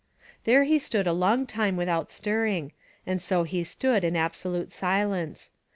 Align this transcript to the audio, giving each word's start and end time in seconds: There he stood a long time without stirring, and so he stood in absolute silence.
There 0.45 0.63
he 0.63 0.79
stood 0.79 1.05
a 1.05 1.13
long 1.13 1.45
time 1.45 1.77
without 1.77 2.09
stirring, 2.09 2.71
and 3.05 3.21
so 3.21 3.43
he 3.43 3.63
stood 3.63 4.03
in 4.03 4.15
absolute 4.15 4.71
silence. 4.71 5.51